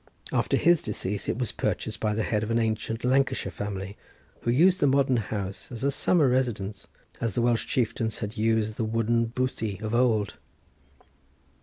After 0.31 0.57
his 0.57 0.81
decease 0.81 1.29
it 1.29 1.37
was 1.37 1.51
purchased 1.51 1.99
by 1.99 2.15
the 2.15 2.23
head 2.23 2.41
of 2.41 2.49
an 2.49 2.57
ancient 2.57 3.03
Lancashire 3.03 3.51
family, 3.51 3.95
who 4.39 4.49
used 4.49 4.79
the 4.79 4.87
modern 4.87 5.17
house 5.17 5.71
as 5.71 5.83
a 5.83 5.91
summer 5.91 6.27
residence, 6.27 6.87
as 7.19 7.35
the 7.35 7.41
Welsh 7.43 7.67
chieftains 7.67 8.17
had 8.17 8.35
used 8.35 8.77
the 8.77 8.83
wooden 8.83 9.25
boothie 9.27 9.79
of 9.79 9.93
old. 9.93 10.37